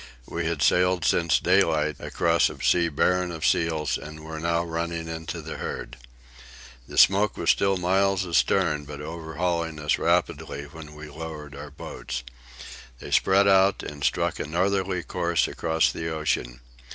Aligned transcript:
We 0.25 0.47
had 0.47 0.63
sailed 0.63 1.05
since 1.05 1.37
daylight 1.37 1.95
across 1.99 2.49
a 2.49 2.59
sea 2.59 2.89
barren 2.89 3.31
of 3.31 3.45
seals, 3.45 3.99
and 3.99 4.21
were 4.25 4.39
now 4.39 4.63
running 4.63 5.07
into 5.07 5.43
the 5.43 5.57
herd. 5.57 5.95
The 6.87 6.97
smoke 6.97 7.37
was 7.37 7.51
still 7.51 7.77
miles 7.77 8.25
astern, 8.25 8.85
but 8.85 8.99
overhauling 8.99 9.77
us 9.79 9.99
rapidly, 9.99 10.63
when 10.63 10.95
we 10.95 11.07
lowered 11.07 11.53
our 11.55 11.69
boats. 11.69 12.23
They 12.99 13.11
spread 13.11 13.47
out 13.47 13.83
and 13.83 14.03
struck 14.03 14.39
a 14.39 14.47
northerly 14.47 15.03
course 15.03 15.47
across 15.47 15.91
the 15.91 16.09
ocean. 16.11 16.61